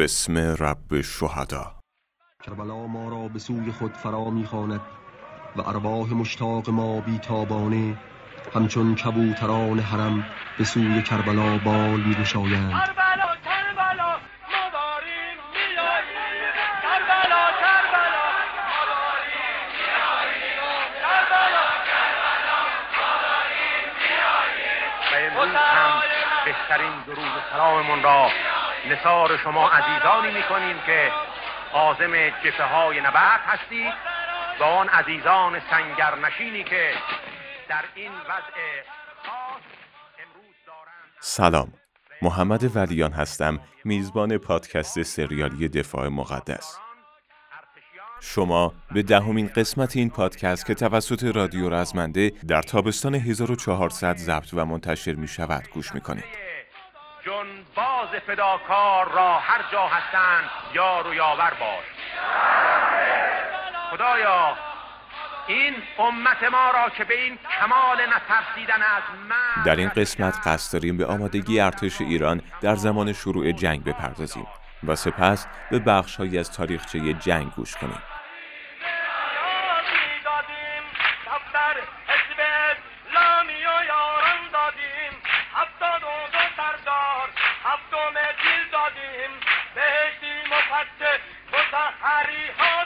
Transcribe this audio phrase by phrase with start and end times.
[0.00, 1.74] بسم رب شهدا.
[2.46, 4.80] کربلا ما را به سوی خود فرا می‌خواند
[5.56, 7.96] و ارواح مشتاق ما بیتابانه
[8.54, 10.26] همچون کبوتران حرم
[10.58, 12.72] به سوی کربلا بال میگشایند.
[26.44, 28.28] بهترین درود سلاممون را
[28.88, 31.10] نثار شما عزیزانی می‌کنیم که
[31.72, 32.12] عازم
[32.44, 33.92] جبهه های نبرد هستید
[34.60, 36.92] و آن عزیزان سنگرنشینی که
[37.68, 38.82] در این وضع
[40.18, 41.16] امروز دارند.
[41.20, 41.72] سلام.
[42.22, 46.78] محمد ولیان هستم میزبان پادکست سریالی دفاع مقدس.
[48.20, 54.64] شما به دهمین قسمت این پادکست که توسط رادیو رزمنده در تابستان 1400 ضبط و
[54.64, 56.49] منتشر می شود گوش می کنید.
[57.24, 61.84] جون باز فداکار را هر جا هستند یار و یاور باش
[63.90, 64.56] خدایا
[65.46, 70.72] این امت ما را که به این کمال نترسیدن از من در این قسمت قصد
[70.72, 74.46] داریم به آمادگی ارتش ایران در زمان شروع جنگ بپردازیم
[74.86, 78.02] و سپس به بخشهایی از تاریخچه جنگ گوش کنیم.
[91.72, 92.84] ها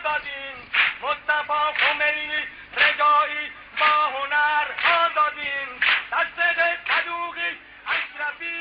[1.03, 2.41] مصطفی خمینی
[2.77, 3.45] رجایی
[3.81, 5.69] با هنر ها دادیم
[6.13, 6.39] دست
[6.89, 7.51] صدوقی
[7.87, 8.59] اشرفی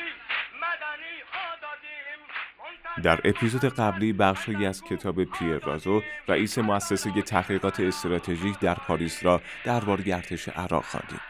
[0.62, 8.60] مدنی ها دادیم در اپیزود قبلی بخشی از کتاب پیر رازو رئیس مؤسسه تحقیقات استراتژیک
[8.60, 11.22] در پاریس را درباره ارتش عراق خواندیم.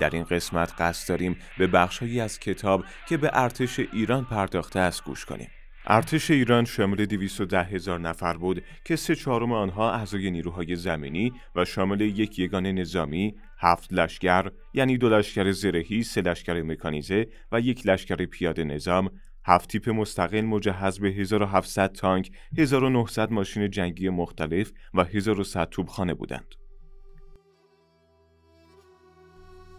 [0.00, 5.04] در این قسمت قصد داریم به بخشهایی از کتاب که به ارتش ایران پرداخته است
[5.04, 5.50] گوش کنیم.
[5.86, 11.64] ارتش ایران شامل 210 هزار نفر بود که سه چهارم آنها اعضای نیروهای زمینی و
[11.64, 17.86] شامل یک یگان نظامی، هفت لشکر یعنی دو لشکر زرهی، سه لشکر مکانیزه و یک
[17.86, 19.10] لشکر پیاده نظام،
[19.44, 26.61] هفت تیپ مستقل مجهز به 1700 تانک، 1900 ماشین جنگی مختلف و 1100 توپخانه بودند.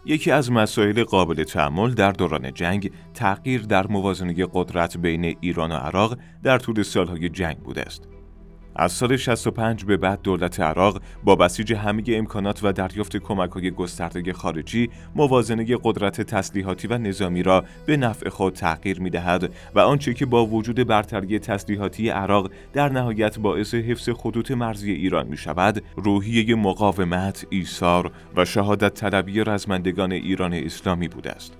[0.05, 5.75] یکی از مسائل قابل تأمل در دوران جنگ تغییر در موازنه قدرت بین ایران و
[5.75, 8.12] عراق در طول سالهای جنگ بوده است.
[8.75, 14.33] از سال 65 به بعد دولت عراق با بسیج همه امکانات و دریافت کمک‌های گسترده
[14.33, 20.25] خارجی موازنه قدرت تسلیحاتی و نظامی را به نفع خود تغییر می‌دهد و آنچه که
[20.25, 27.45] با وجود برتری تسلیحاتی عراق در نهایت باعث حفظ خطوط مرزی ایران می‌شود، روحیه مقاومت،
[27.49, 31.57] ایثار و شهادت طلبی رزمندگان ایران اسلامی بوده است.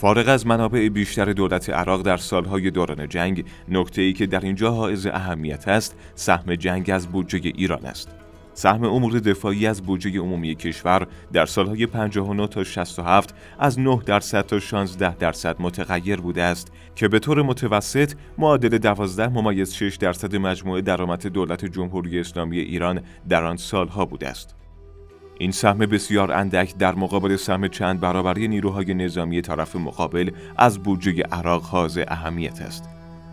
[0.00, 4.70] فارغ از منابع بیشتر دولت عراق در سالهای دوران جنگ، نکته ای که در اینجا
[4.70, 8.08] حائز اهمیت است، سهم جنگ از بودجه ایران است.
[8.54, 14.46] سهم امور دفاعی از بودجه عمومی کشور در سالهای 59 تا 67 از 9 درصد
[14.46, 20.36] تا 16 درصد متغیر بوده است که به طور متوسط معادل 12 ممیز 6 درصد
[20.36, 24.59] مجموع درآمد دولت جمهوری اسلامی ایران در آن سالها بوده است.
[25.40, 31.22] این سهم بسیار اندک در مقابل سهم چند برابری نیروهای نظامی طرف مقابل از بودجه
[31.32, 32.88] عراق حاز اهمیت است.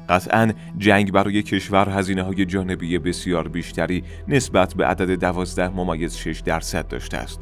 [0.10, 6.40] قطعا جنگ برای کشور هزینه های جانبی بسیار بیشتری نسبت به عدد دوازده ممیز 6
[6.40, 7.42] درصد داشته است.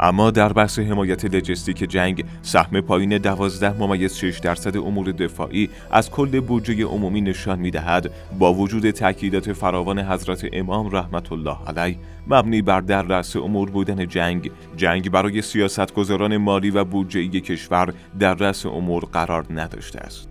[0.00, 6.10] اما در بحث حمایت لجستیک جنگ سهم پایین 12 ممیز 6 درصد امور دفاعی از
[6.10, 11.96] کل بودجه عمومی نشان می‌دهد با وجود تاکیدات فراوان حضرت امام رحمت الله علیه
[12.26, 14.50] مبنی بر در رأس امور بودن جنگ.
[14.76, 20.28] جنگ برای سیاستگزاران مالی و بودجه‌ای کشور در رأس امور قرار نداشته است.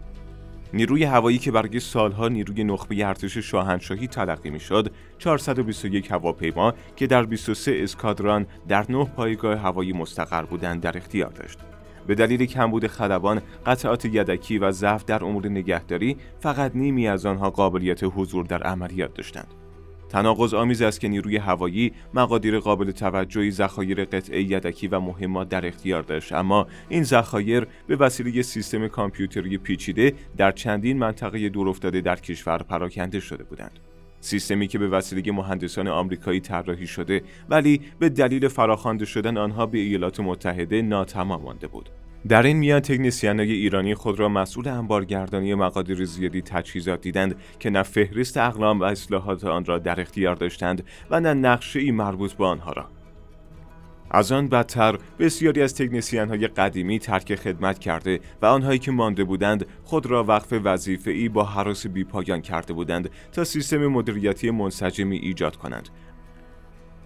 [0.74, 7.24] نیروی هوایی که برای سالها نیروی نخبه ارتش شاهنشاهی تلقی می‌شد 421 هواپیما که در
[7.24, 11.60] 23 اسکادران در 9 پایگاه هوایی مستقر بودند در اختیار داشت.
[12.08, 17.50] به دلیل کمبود خلبان، قطعات یدکی و ضعف در امور نگهداری فقط نیمی از آنها
[17.50, 19.61] قابلیت حضور در عملیات داشتند.
[20.12, 25.68] تناقض آمیز است که نیروی هوایی مقادیر قابل توجهی ذخایر قطعه یدکی و مهمات در
[25.68, 26.34] اختیار داشت.
[26.34, 33.20] اما این ذخایر به وسیله سیستم کامپیوتری پیچیده در چندین منطقه دورافتاده در کشور پراکنده
[33.20, 33.91] شده بودند.
[34.22, 39.78] سیستمی که به وسیله مهندسان آمریکایی طراحی شده ولی به دلیل فراخوانده شدن آنها به
[39.78, 41.90] ایالات متحده ناتمام مانده بود.
[42.28, 47.84] در این میان تکنسیانهای ایرانی خود را مسئول انبارگردانی مقادیر زیادی تجهیزات دیدند که نه
[47.84, 52.46] فهرست اقلام و اصلاحات آن را در اختیار داشتند و نه نقشه ای مربوط به
[52.46, 53.01] آنها را.
[54.14, 59.24] از آن بدتر بسیاری از تکنسیان های قدیمی ترک خدمت کرده و آنهایی که مانده
[59.24, 64.52] بودند خود را وقف وظیفه ای با هراس بی پایان کرده بودند تا سیستم مدیریتی
[64.52, 65.90] منسجمی ایجاد کنند.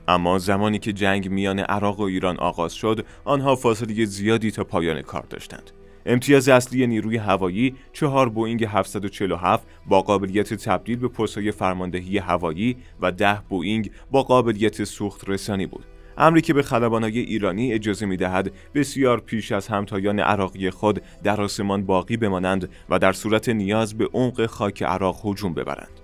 [0.07, 5.01] اما زمانی که جنگ میان عراق و ایران آغاز شد آنها فاصله زیادی تا پایان
[5.01, 5.71] کار داشتند.
[6.05, 13.11] امتیاز اصلی نیروی هوایی چهار بوینگ 747 با قابلیت تبدیل به پستهای فرماندهی هوایی و
[13.11, 15.85] ده بوینگ با قابلیت سوخت رسانی بود.
[16.17, 21.41] امری که به خلبانای ایرانی اجازه می دهد بسیار پیش از همتایان عراقی خود در
[21.41, 26.00] آسمان باقی بمانند و در صورت نیاز به عمق خاک عراق هجوم ببرند.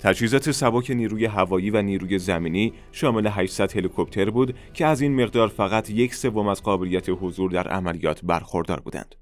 [0.00, 5.48] تجهیزات سبک نیروی هوایی و نیروی زمینی شامل 800 هلیکوپتر بود که از این مقدار
[5.48, 9.14] فقط یک سوم از قابلیت حضور در عملیات برخوردار بودند.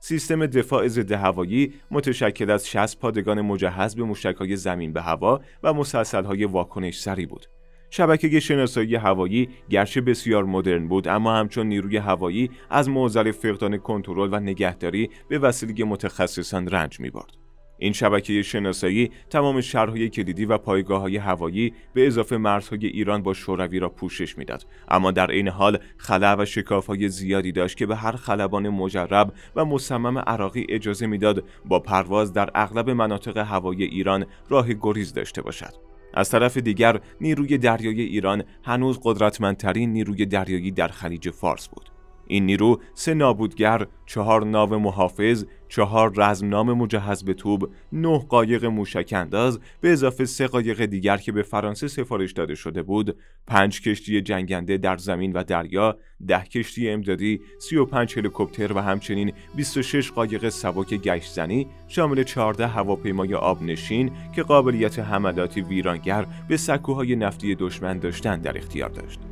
[0.00, 5.72] سیستم دفاع ضد هوایی متشکل از 60 پادگان مجهز به موشک‌های زمین به هوا و
[5.72, 7.46] مسلسل‌های واکنش سری بود.
[7.90, 14.28] شبکه شناسایی هوایی گرچه بسیار مدرن بود اما همچون نیروی هوایی از معضل فقدان کنترل
[14.32, 17.36] و نگهداری به وسیله متخصصان رنج می‌برد.
[17.82, 23.34] این شبکه شناسایی تمام شهرهای کلیدی و پایگاه های هوایی به اضافه مرزهای ایران با
[23.34, 27.86] شوروی را پوشش می‌داد اما در این حال خلا و شکاف های زیادی داشت که
[27.86, 33.84] به هر خلبان مجرب و مصمم عراقی اجازه می‌داد با پرواز در اغلب مناطق هوایی
[33.84, 40.70] ایران راه گریز داشته باشد از طرف دیگر نیروی دریایی ایران هنوز قدرتمندترین نیروی دریایی
[40.70, 41.90] در خلیج فارس بود.
[42.26, 49.12] این نیرو سه نابودگر، چهار ناو محافظ، چهار رزمنام مجهز به توب، نه قایق موشک
[49.16, 54.20] انداز به اضافه سه قایق دیگر که به فرانسه سفارش داده شده بود، پنج کشتی
[54.20, 60.10] جنگنده در زمین و دریا، ده کشتی امدادی، سی و پنج هلیکوپتر و همچنین 26
[60.10, 67.54] قایق سبک گشت زنی شامل 14 هواپیمای آبنشین که قابلیت حملاتی ویرانگر به سکوهای نفتی
[67.54, 69.29] دشمن داشتن در اختیار داشت.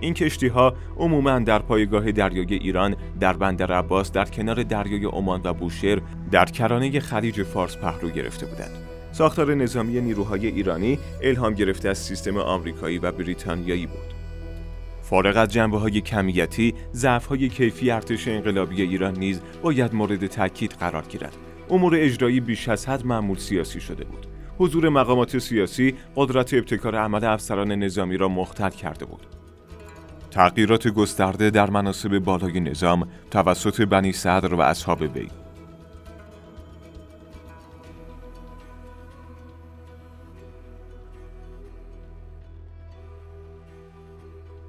[0.00, 5.40] این کشتی ها عموما در پایگاه دریای ایران در بندر عباس در کنار دریای عمان
[5.44, 6.00] و بوشهر
[6.30, 8.70] در کرانه خلیج فارس پهلو گرفته بودند.
[9.12, 14.14] ساختار نظامی نیروهای ایرانی الهام گرفته از سیستم آمریکایی و بریتانیایی بود.
[15.02, 20.72] فارغ از جنبه های کمیتی، ضعف های کیفی ارتش انقلابی ایران نیز باید مورد تاکید
[20.72, 21.36] قرار گیرد.
[21.70, 24.26] امور اجرایی بیش از حد معمول سیاسی شده بود.
[24.58, 29.26] حضور مقامات سیاسی قدرت ابتکار عمل افسران نظامی را مختل کرده بود.
[30.34, 35.28] تغییرات گسترده در مناسب بالای نظام توسط بنی صدر و اصحاب وی.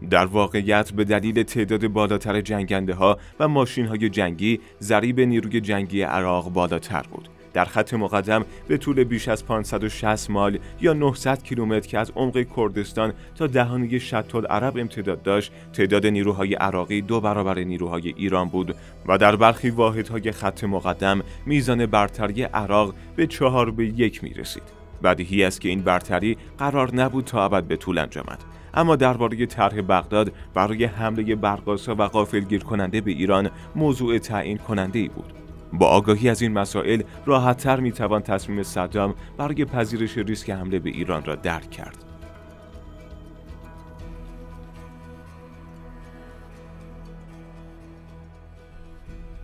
[0.10, 6.02] در واقعیت به دلیل تعداد بالاتر جنگنده ها و ماشین های جنگی ضریب نیروی جنگی
[6.02, 7.30] عراق بالاتر بود.
[7.56, 12.46] در خط مقدم به طول بیش از 560 مایل یا 900 کیلومتر که از عمق
[12.57, 18.75] کردستان تا دهانه شط عرب امتداد داشت تعداد نیروهای عراقی دو برابر نیروهای ایران بود
[19.07, 24.63] و در برخی واحدهای خط مقدم میزان برتری عراق به چهار به یک می رسید
[25.04, 28.44] بدیهی است که این برتری قرار نبود تا ابد به طول انجامد.
[28.74, 35.00] اما درباره طرح بغداد برای حمله برقاسا و غافلگیر کننده به ایران موضوع تعیین کننده
[35.00, 35.35] ای بود.
[35.77, 41.25] با آگاهی از این مسائل راحتتر می‌توان تصمیم صدام برای پذیرش ریسک حمله به ایران
[41.25, 41.98] را درک کرد.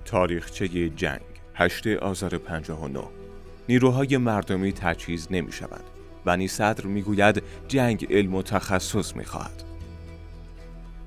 [0.05, 1.21] تاریخچه جنگ
[1.55, 3.03] 8 آذر 59
[3.69, 5.83] نیروهای مردمی تجهیز نمی شوند.
[6.25, 9.63] بنی صدر می‌گوید جنگ علم و تخصص می خواهد.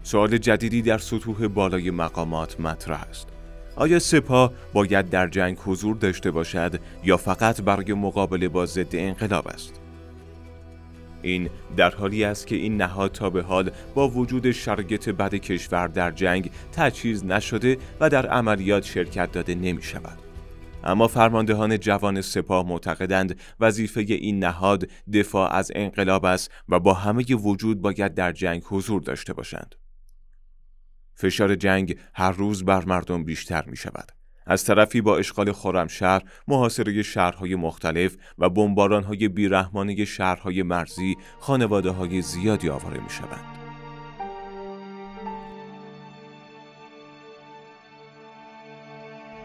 [0.03, 3.34] سوال جدیدی در سطوح بالای مقامات مطرح است.
[3.77, 9.49] آیا سپاه باید در جنگ حضور داشته باشد یا فقط برای مقابله با ضد انقلاب
[9.49, 9.81] است؟
[11.23, 15.89] این در حالی است که این نهاد تا به حال با وجود شرایط بد کشور
[15.89, 20.19] در جنگ تجهیز نشده و در عملیات شرکت داده نمی شود.
[20.85, 27.25] اما فرماندهان جوان سپاه معتقدند وظیفه این نهاد دفاع از انقلاب است و با همه
[27.35, 29.75] وجود باید در جنگ حضور داشته باشند.
[31.15, 34.13] فشار جنگ هر روز بر مردم بیشتر می شود.
[34.47, 42.23] از طرفی با اشغال خرمشهر، محاصره شهرهای مختلف و بمبارانهای بیرحمانه شهرهای مرزی، خانواده های
[42.23, 43.65] زیادی آواره می شوند.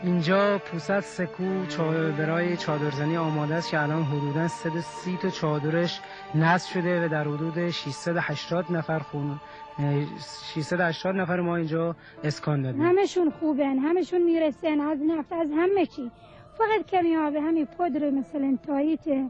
[0.04, 1.66] اینجا پوست سکو
[2.18, 6.00] برای چادرزنی آماده است که الان حدودا 130 تا چادرش
[6.36, 9.40] نصب شده و در حدود 680 نفر خون
[10.54, 12.82] 680 نفر ما اینجا اسکان دادیم.
[12.82, 16.12] همشون خوبن همشون می‌رسن از نفت از همه چی.
[16.58, 19.30] فقط کمی آب همین پودر مثلا تاییت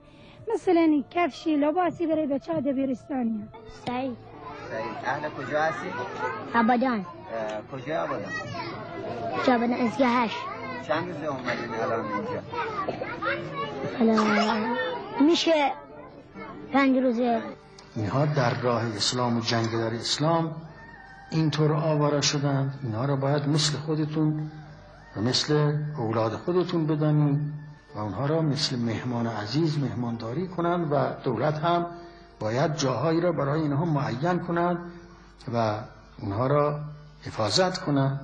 [0.54, 3.48] مثلا کفشی لباسی برای بچه دبیرستانی
[3.86, 4.18] سعید.
[4.72, 5.88] سعید اهل کجا هستی؟
[6.56, 7.00] آبادان.
[7.00, 7.06] اه،
[7.72, 8.32] کجا آبادان؟
[9.48, 10.38] جابن ازگه هشت
[10.88, 12.42] چند روزه اومدین الان اینجا؟
[14.00, 14.76] حالا
[15.22, 15.72] میشه
[16.74, 17.42] پنج روزه.
[18.00, 20.56] اینها در راه اسلام و جنگ در اسلام
[21.32, 24.52] اینطور آواره شدند اینها را باید مثل خودتون
[25.16, 27.54] و مثل اولاد خودتون بدانید
[27.96, 31.86] و اونها را مثل مهمان عزیز مهمانداری کنند و دولت هم
[32.40, 34.78] باید جاهایی را برای اینها معین کنند
[35.54, 35.80] و
[36.22, 36.80] اونها را
[37.22, 38.20] حفاظت کنند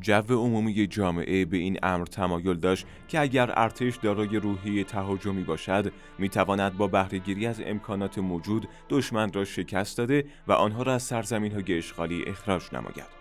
[0.00, 5.92] جو عمومی جامعه به این امر تمایل داشت که اگر ارتش دارای روحی تهاجمی باشد
[6.18, 11.52] می‌تواند با بهرهگیری از امکانات موجود دشمن را شکست داده و آنها را از سرزمین
[11.52, 13.18] های اشغالی اخراج نماید.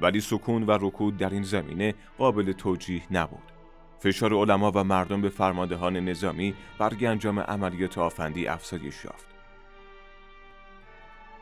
[0.00, 3.52] ولی سکون و رکود در این زمینه قابل توجیه نبود.
[3.98, 9.26] فشار علما و مردم به فرماندهان نظامی برای انجام عملیات آفندی افزایش یافت.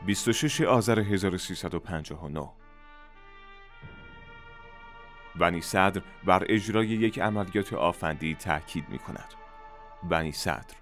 [0.05, 2.49] 26 آذر 1359
[5.39, 9.33] بنی صدر بر اجرای یک عملیات آفندی تاکید می کند.
[10.09, 10.75] بنی صدر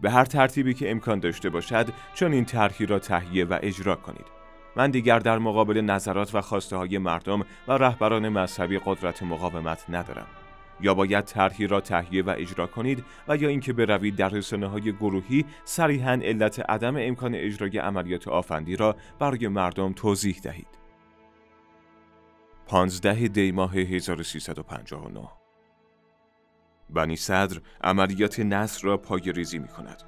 [0.00, 4.26] به هر ترتیبی که امکان داشته باشد چون این طرحی را تهیه و اجرا کنید.
[4.76, 10.26] من دیگر در مقابل نظرات و خواسته های مردم و رهبران مذهبی قدرت مقاومت ندارم.
[10.80, 14.92] یا باید طرحی را تهیه و اجرا کنید و یا اینکه بروید در رسانه های
[14.92, 20.77] گروهی صریحا علت عدم امکان اجرای عملیات آفندی را برای مردم توضیح دهید.
[22.68, 25.28] 15 دی ماه 1359
[26.90, 30.02] بنی صدر عملیات نصر را پای ریزی می کند.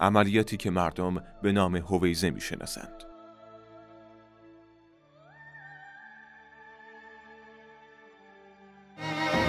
[0.00, 3.02] عملیاتی که مردم به نام هویزه می شناسند.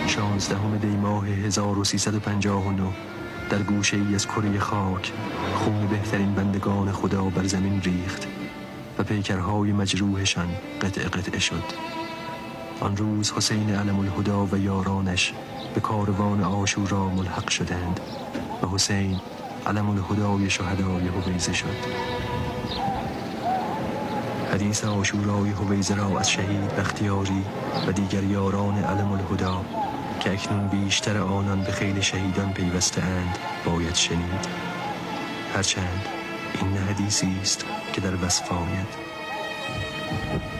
[0.08, 2.94] شانزدهم دی ماه 1359
[3.50, 5.13] در گوشه ای از کره خاک
[5.56, 8.47] خون بهترین بندگان خدا بر زمین ریخت
[9.00, 10.48] و پیکرهای مجروحشان
[10.82, 11.63] قطع قطع شد.
[12.80, 15.34] آن روز حسین علم الهدا و یارانش
[15.74, 18.00] به کاروان آشورا ملحق شدند
[18.63, 19.20] و حسین
[19.68, 22.08] علم الهدای شهدای هویزه شد.
[24.54, 27.44] حدیث آشورای هویزه را از شهید بختیاری
[27.88, 29.66] و دیگر یاران علم الهدا
[30.20, 34.48] که اکنون بیشتر آنان به خیلی شهیدان پیوسته اند باید شنید.
[35.56, 36.16] هرچند
[36.61, 39.07] این حدیثی است که در وصف آید.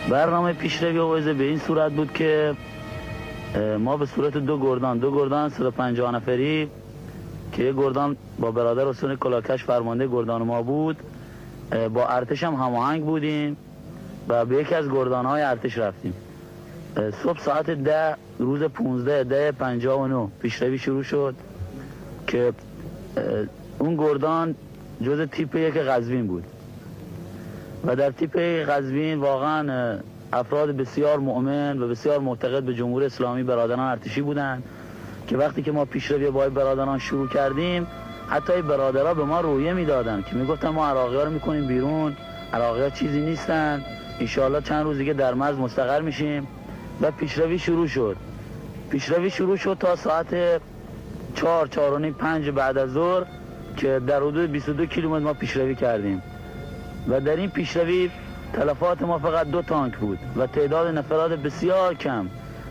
[0.10, 2.56] برنامه پیشروی آوازه به این صورت بود که
[3.80, 6.70] ما به صورت دو گردان دو گردان 150 نفری
[7.52, 10.98] که گردان با برادر حسین کلاکش فرمانده گردان ما بود
[11.94, 13.58] با ارتش هم هماهنگ بودیم
[14.28, 16.14] و به یکی از گردان های ارتش رفتیم.
[17.24, 21.36] صبح ساعت ده روز 15 ده 59 پیشروی شروع شد
[22.28, 22.54] که
[23.80, 24.56] اون گردان
[25.02, 26.44] جز تیپ یک قزوین بود.
[27.86, 28.38] و در تیپ
[28.70, 29.98] قزوین واقعا
[30.34, 34.64] افراد بسیار مؤمن و بسیار معتقد به جمهوری اسلامی برادران ارتشی بودند
[35.28, 37.88] که وقتی که ما پیشروی با برادران شروع کردیم
[38.28, 42.16] حتی برادرها به ما رویه می‌دادن که می‌گفتن ما عراقی ها رو می‌کنیم بیرون
[42.54, 43.86] عراقی ها چیزی نیستن
[44.20, 46.48] انشاءالله چند روز دیگه در مرز مستقر میشیم.
[47.02, 48.16] و پیشروی شروع شد.
[48.90, 50.62] پیشروی شروع شد تا ساعت
[51.36, 53.26] چهار چهار و نیم پنج بعد از ظهر
[53.78, 56.22] که در حدود 22 کیلومتر ما پیشروی کردیم.
[57.08, 58.12] و در این پیشروی
[58.54, 62.28] تلفات ما فقط دو تانک بود و تعداد نفرات بسیار کم.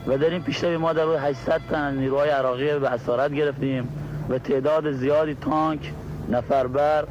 [0.07, 3.89] و در این پیشروی ما در حدود 800 تن نیروهای عراقی به اسارت گرفتیم
[4.29, 5.93] و تعداد زیادی تانک
[6.29, 7.05] نفربر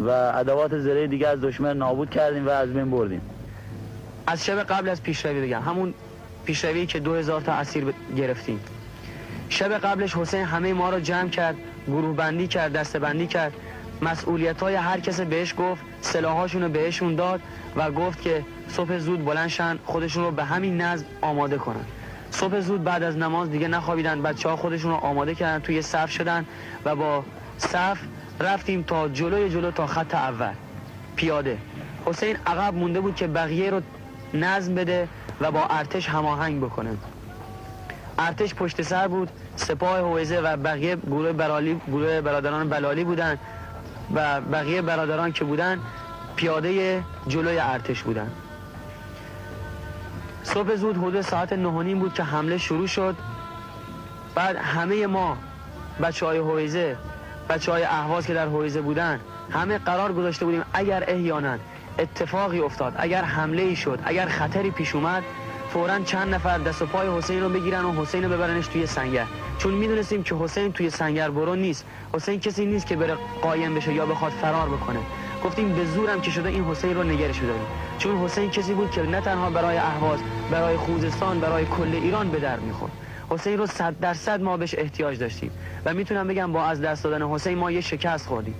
[0.00, 3.20] و ادوات زره دیگه از دشمن نابود کردیم و از بین بردیم.
[4.26, 5.94] از شب قبل از پیشروی بگم همون
[6.44, 7.84] پیشروی که 2000 تا اسیر
[8.16, 8.60] گرفتیم.
[9.48, 11.56] شب قبلش حسین همه ما رو جمع کرد.
[11.88, 13.52] گروه بندی کرد دسته بندی کرد.
[14.02, 17.40] مسئولیت های هر کس بهش گفت سلاحاشون رو بهشون داد
[17.76, 21.84] و گفت که صبح زود بلندشن خودشون رو به همین نظم آماده کنن.
[22.30, 26.10] صبح زود بعد از نماز دیگه نخوابیدن بچه ها خودشون رو آماده کردن توی صف
[26.10, 26.46] شدن
[26.84, 27.24] و با
[27.58, 27.98] صف
[28.40, 30.52] رفتیم تا جلوی جلو تا خط اول.
[31.16, 31.58] پیاده.
[32.06, 33.80] حسین عقب مونده بود که بقیه رو
[34.34, 35.08] نظم بده
[35.40, 36.90] و با ارتش هماهنگ بکنه.
[38.18, 39.30] ارتش پشت سر بود.
[39.56, 43.38] سپاه هویزه و بقیه گروه برالی گروه برادران بلالی بودن
[44.14, 45.80] و بقیه برادران که بودن
[46.36, 48.30] پیاده جلوی ارتش بودن.
[50.42, 53.16] صبح زود حدود ساعت نه و نیم بود که حمله شروع شد.
[54.34, 55.36] بعد همه ما
[56.02, 56.96] بچه های هویزه
[57.48, 59.20] بچه های اهواز که در هویزه بودن
[59.50, 61.58] همه قرار گذاشته بودیم اگر احیانا
[61.98, 65.22] اتفاقی افتاد اگر حمله ای شد اگر خطری پیش اومد
[65.68, 69.26] فورا چند نفر دست و پای حسین رو بگیرن و حسین رو ببرنش توی سنگر.
[69.58, 71.86] چون می‌دونستیم که حسین توی سنگر برو نیست.
[72.14, 75.06] حسین کسی نیست که بره قایم بشه یا بخواد فرار بکنه.
[75.40, 77.68] گفتیم به زورم که شده این حسین رو نگرش بداریم.
[77.98, 82.40] چون حسین کسی بود که نه تنها برای اهواز برای خوزستان برای کل ایران به
[82.40, 82.92] در می‌خورد.
[83.30, 85.52] حسین رو صد درصد ما بهش احتیاج داشتیم.
[85.84, 88.56] و می‌تونم بگم با از دست دادن حسین ما یه شکست خوردیم.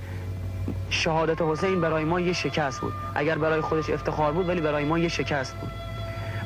[0.90, 2.92] شهادت حسین برای ما یه شکست بود.
[3.14, 5.87] اگر برای خودش افتخار بود ولی برای ما یه شکست بود.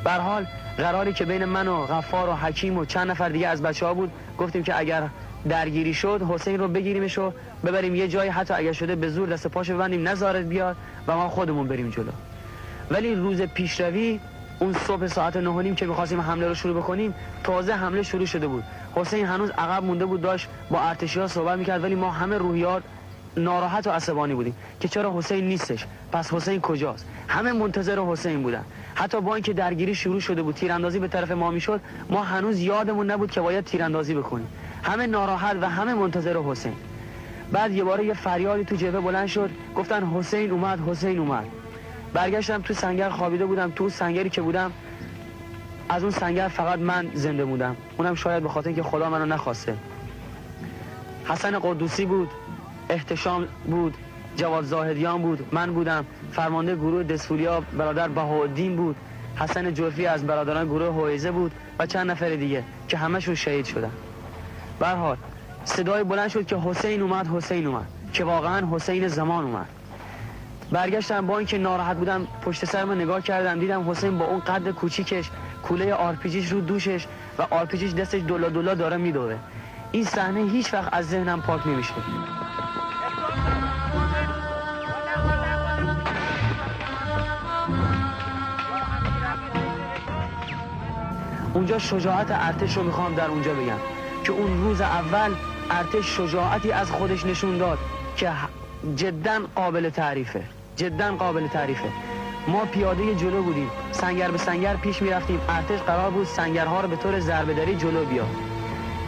[0.04, 3.62] به حال قراری که بین من و غفار و حکیم و چند نفر دیگه از
[3.62, 5.08] بچه ها بود گفتیم که اگر
[5.48, 7.32] درگیری شد حسین رو بگیریمش و
[7.64, 11.28] ببریم یه جایی حتی اگر شده به زور دست پاشو ببندیم نزارت بیاد و ما
[11.28, 12.12] خودمون بریم جلو.
[12.90, 14.20] ولی روز پیشروی
[14.58, 18.64] اون صبح ساعت نه که می‌خواستیم حمله رو شروع بکنیم تازه حمله شروع شده بود.
[18.94, 22.82] حسین هنوز عقب مونده بود داشت با ارتشی ها صحبت می‌کرد ولی ما همه روحیات
[23.36, 28.64] ناراحت و عصبانی بودیم که چرا حسین نیستش؟ پس حسین کجاست؟ همه منتظر حسین بودن.
[28.94, 33.10] حتی با اینکه درگیری شروع شده بود تیراندازی به طرف ما می‌شد ما هنوز یادمون
[33.10, 34.48] نبود که باید تیراندازی بکنیم.
[34.82, 36.74] همه ناراحت و همه منتظر حسین.
[37.52, 41.44] بعد یه باره یه فریادی تو جبهه بلند شد گفتن حسین اومد حسین اومد.
[42.12, 43.70] برگشتم تو سنگر خوابیده بودم.
[43.70, 44.72] تو سنگری که بودم
[45.88, 47.76] از اون سنگر فقط من زنده بودم.
[47.98, 49.76] اونم شاید به خاطر اینکه خدا منو نخواسته.
[51.24, 52.28] حسن قدوسی بود.
[52.88, 53.94] احتشام بود
[54.36, 56.04] جواد زاهدیان بود من بودم.
[56.32, 58.96] فرمانده گروه دسفولیا برادر بهاءالدین بود.
[59.36, 63.90] حسن جوفی از برادران گروه هویزه بود و چند نفر دیگه که همشون شهید شدن.
[64.78, 65.16] به حال
[65.64, 69.68] صدای بلند شد که حسین اومد حسین اومد که واقعا حسین زمان اومد.
[70.70, 75.30] برگشتم با اینکه ناراحت بودم پشت سرم نگاه کردم دیدم حسین با اون قد کوچیکش
[75.62, 77.06] کوله آرپیجیش رو دوشش
[77.38, 79.36] و آرپیجیش دستش دولا دولا داره میدوه.
[79.92, 81.94] این صحنه هیچ وقت از ذهنم پاک نمیشه.
[91.52, 93.80] اونجا شجاعت ارتش رو می‌خوام در اونجا بگم.
[94.24, 95.36] که اون روز اول
[95.70, 97.78] ارتش شجاعتی از خودش نشون داد
[98.16, 98.30] که
[98.96, 100.44] جدا قابل تعریفه.
[100.76, 101.92] جدا قابل تعریفه.
[102.46, 103.72] ما پیاده جلو بودیم.
[103.90, 105.42] سنگر به سنگر پیش می‌رفتیم.
[105.48, 108.36] ارتش قرار بود سنگرها رو به طور ضربه‌دری جلو بیاد.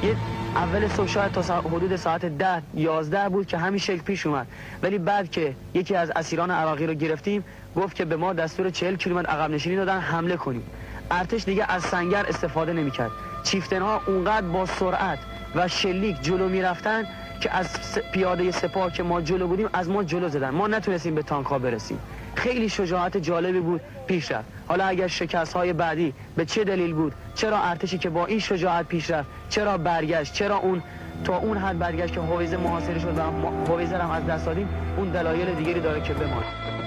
[0.02, 0.16] یه
[0.56, 4.46] اول صبح شاید تا حدود ساعت ده یازده بود که همین شکل پیش اومد.
[4.82, 7.44] ولی بعد که یکی از اسیران عراقی رو گرفتیم
[7.76, 10.64] گفت که به ما دستور 40 کیلومتر عقب نشینی دادن حمله کنیم.
[11.10, 13.10] ارتش دیگه از سنگر استفاده نمی‌کرد.
[13.42, 15.18] چیفتنها اونقدر با سرعت
[15.54, 17.04] و شلیک جلو می‌رفتن
[17.40, 20.50] که از پیاده سپاه که ما جلو بودیم از ما جلو زدن.
[20.50, 21.98] ما نتونستیم به تانک ها برسیم.
[22.34, 24.48] خیلی شجاعت جالبی بود پیش رفت.
[24.68, 28.86] حالا اگر شکست های بعدی به چه دلیل بود؟ چرا ارتشی که با این شجاعت
[28.86, 30.82] پیش رفت؟ چرا برگشت؟ چرا اون
[31.24, 35.10] تا اون حد برگشت که هویزه محاصره شد و هویزه هم از دست دادیم اون
[35.10, 36.83] دلایل دیگری داره که بماند.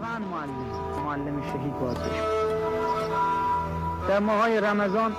[0.00, 1.96] واقعا معلم معلم شهید باید
[4.08, 5.12] در ماهای رمضان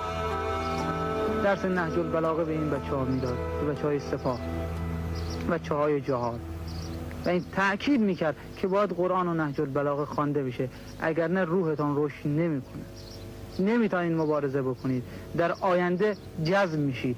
[1.44, 3.36] درس نهج البلاغه به این بچه ها می‌داد.
[3.60, 4.40] به بچه های سپاه.
[5.50, 6.40] بچه های جهاد.
[7.24, 10.68] و این تأکید می‌کرد که باید قرآن و نهج البلاغه خوانده بشه.
[11.00, 12.82] اگر نه روحتان رشد نمی‌کنه.
[13.58, 15.04] نمی‌تونید مبارزه بکنید.
[15.36, 17.16] در آینده جذب میشید.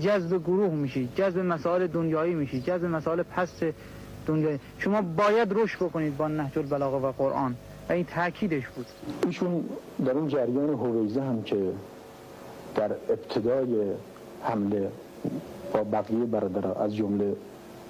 [0.00, 1.14] جذب گروه میشید.
[1.14, 2.64] جذب مسائل دنیایی میشید.
[2.64, 3.64] جذب مسائل پست
[4.28, 7.56] دنیایی شما باید رشد بکنید با نهج البلاغه و قرآن.
[7.88, 8.86] و این تاکیدش بود.
[9.26, 9.64] ایشون
[10.04, 11.72] در اون جریان هویزه هم که
[12.74, 13.92] در ابتدای
[14.42, 14.90] حمله
[15.72, 17.36] با بقیه برادر از جمله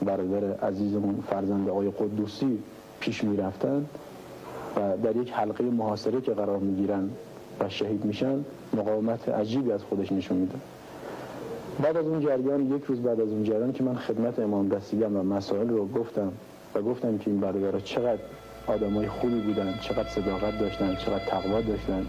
[0.04, 2.58] برادر عزیزمون فرزند آقای قدوسی
[3.00, 3.86] پیش می رفتن
[4.76, 7.10] و در یک حلقه محاصره که قرار می گیرن
[7.60, 10.54] و شهید میشن مقاومت عجیبی از خودش نشون میده.
[11.82, 15.16] بعد از اون جریان یک روز بعد از اون جریان که من خدمت امام رسیدم
[15.16, 16.32] و مسائل رو گفتم
[16.74, 18.22] و گفتم که این برادرها چقدر
[18.66, 22.06] آدمای خوبی بودن چقدر صداقت داشتن چقدر تقوا داشتن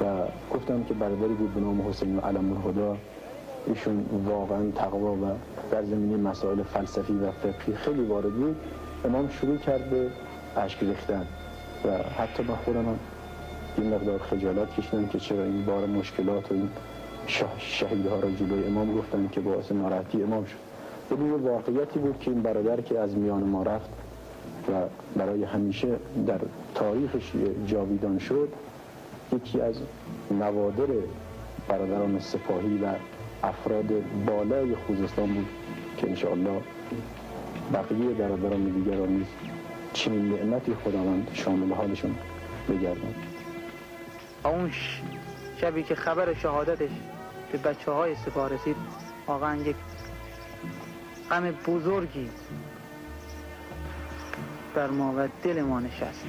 [0.00, 0.04] و
[0.54, 2.96] گفتم که برادری بود به نام حسین علم الهدا
[3.66, 5.26] ایشون واقعا تقوا و
[5.70, 8.56] در زمینه مسائل فلسفی و فقهی خیلی وارد بود.
[9.04, 10.10] امام شروع کرد به
[10.56, 11.26] اشک ریختن
[11.84, 11.88] و
[12.22, 12.98] حتی من خودم هم
[13.78, 16.68] این مقدار خجالت کشیدم که چرا این بار مشکلات و این
[17.58, 20.66] شهیدها را جلوی امام گفتن که باعث ناراحتی امام شد.
[21.10, 23.90] ولی واقعیتی بود که این برادر که از میان ما رفت
[24.68, 24.72] و
[25.16, 25.88] برای همیشه
[26.26, 26.40] در
[26.74, 27.32] تاریخش
[27.66, 28.48] جاویدان شد
[29.32, 29.74] یکی از
[30.30, 30.86] نوادر
[31.68, 32.86] برادران سپاهی و
[33.42, 33.86] افراد
[34.26, 35.46] بالای خوزستان بود
[35.96, 36.60] که انشاءالله
[37.72, 39.26] بقیه برادران دیگران نیز
[39.92, 42.14] چنین نعمتی خداوند شامل حالشون
[42.68, 43.14] بگردن
[44.44, 44.70] اون
[45.56, 46.90] شبی که خبر شهادتش
[47.52, 48.76] به بچه های سپاه رسید
[49.26, 49.76] واقعا یک
[51.30, 52.30] غم بزرگی
[54.74, 56.24] در ما و دل ما نشست.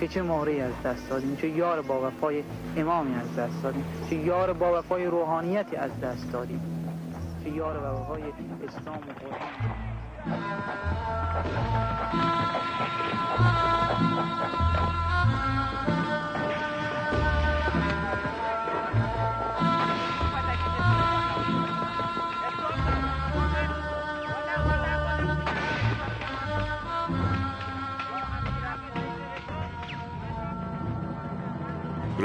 [0.00, 2.44] که چه مهره از دست دادیم چه یار با وفای
[2.76, 6.60] امامی از دست دادیم چه یار با وفای روحانیتی از دست دادیم
[7.44, 8.22] چه یار با وفای
[8.68, 9.38] اسلام و قرآن.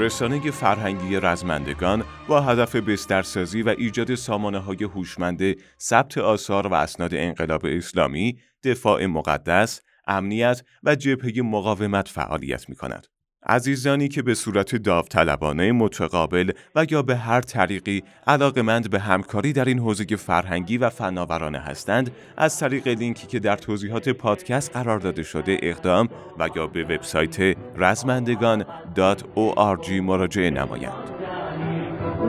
[0.04, 7.14] رسانه فرهنگی رزمندگان با هدف بسترسازی و ایجاد سامانه های هوشمند ثبت آثار و اسناد
[7.14, 13.06] انقلاب اسلامی، دفاع مقدس، امنیت و جبهه مقاومت فعالیت می کند.
[13.46, 19.64] عزیزانی که به صورت داوطلبانه متقابل و یا به هر طریقی علاقمند به همکاری در
[19.64, 25.22] این حوزه فرهنگی و فناورانه هستند از طریق لینکی که در توضیحات پادکست قرار داده
[25.22, 31.13] شده اقدام و یا به وبسایت رزمندگان.org مراجعه نمایند.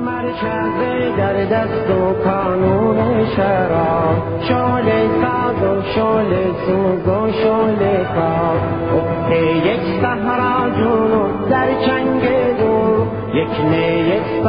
[0.06, 4.42] مرکز در دست و کانون شراب.
[4.50, 4.92] شال
[5.22, 7.76] ساز و شال سوز و شال
[8.16, 8.58] کار
[8.96, 9.32] افت
[9.66, 12.22] یک صحرا جنو در چنگ
[12.60, 14.44] دور یک نه یک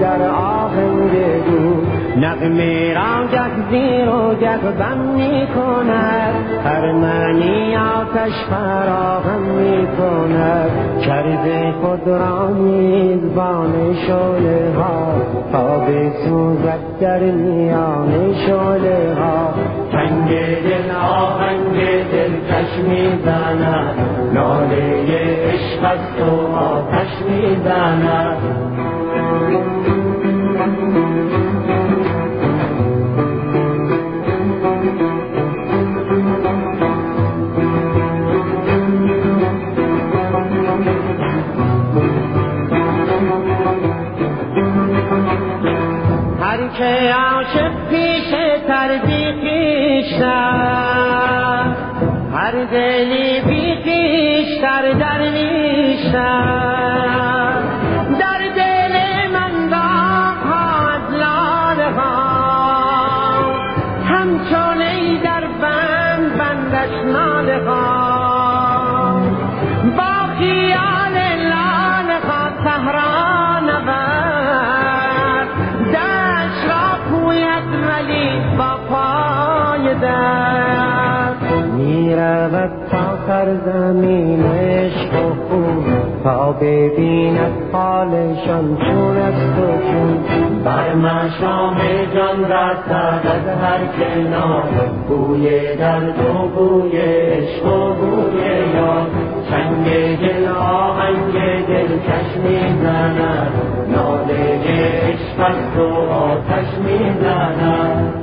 [0.00, 1.91] در آهنگ دور
[2.22, 3.26] نغمه را
[3.70, 10.70] زیر و گه بم می کند هر معنی آتش فراهم می کند
[11.06, 13.72] کرده خود را میزبان
[14.06, 15.12] شعله ها.
[15.52, 19.54] تا بسوزد در میان شعله ها.
[19.92, 21.74] تنگ دل آهنگ
[22.12, 23.94] دلکش می‌زند.
[24.34, 25.04] ناله
[25.52, 28.02] عشق است و آتش می‌زند.
[28.06, 28.61] هر
[83.42, 85.84] تا سرزمین عشق و خون.
[86.24, 89.60] تا ببیند حالشان چون است و
[89.92, 90.12] چون.
[90.64, 91.76] بر مشام
[92.14, 94.64] جان رسد از هر کنار.
[95.08, 98.42] بوی درد و بوی عشق و بوی
[98.74, 99.06] یاد
[99.50, 99.86] چنگ
[100.20, 101.32] دل آهنگ
[101.66, 103.52] دلکش می‌زند.
[103.88, 105.80] ناله عشق است و
[106.12, 108.22] آتش می‌زند.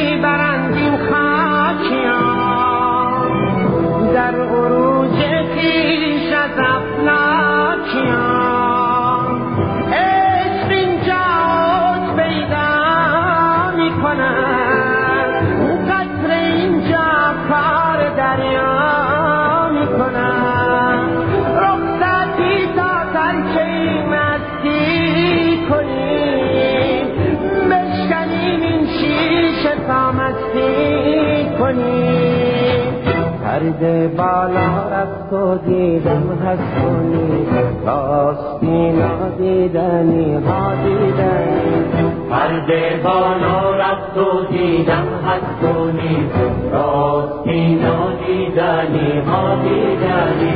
[34.07, 37.45] بالا رفت و دیدم هستونی
[37.85, 41.81] راستی نادیدنی ها دیدنی
[42.29, 46.29] پرده بالا رفت و دیدم هستونی
[46.71, 50.53] راستی نادیدنی ها دیدنی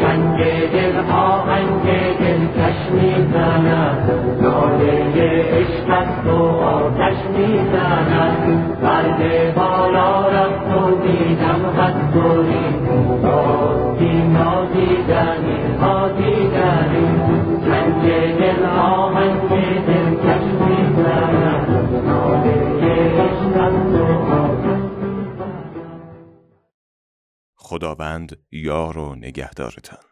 [0.00, 0.38] چنگ
[0.72, 2.17] دل آهنگ
[2.68, 4.10] کش می‌زند.
[4.42, 5.14] ناله
[5.50, 8.78] عشق است و آتش می‌زند.
[8.82, 12.64] پرده بالا رفت و دیدم هستونی
[13.22, 17.06] راستی نادیدنی ها دیدنی
[17.64, 18.02] چنگ
[18.38, 19.48] دل آهنگ
[19.86, 21.68] دل کش می‌زند.
[22.06, 24.80] ناله عشق است و آتش
[27.56, 30.07] خداوند یار و نگهدارتان.